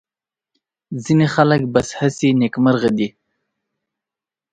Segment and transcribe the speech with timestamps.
[1.03, 3.09] ځینې خلک بس هسې نېکمرغه دي.